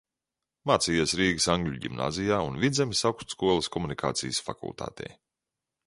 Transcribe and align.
Mācījies 0.69 1.11
Rīgas 1.19 1.45
Angļu 1.55 1.77
ģimnāzijā 1.83 2.39
un 2.47 2.59
Vidzemes 2.65 3.05
Augstskolas 3.11 3.71
komunikācijas 3.77 4.45
fakultātē. 4.49 5.17